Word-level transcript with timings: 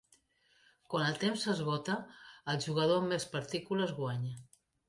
Quan 0.93 1.03
el 1.09 1.19
temps 1.25 1.43
s'esgota, 1.47 1.99
el 2.55 2.59
jugador 2.65 3.03
amb 3.05 3.15
més 3.15 3.31
partícules 3.37 3.97
guanya. 4.03 4.35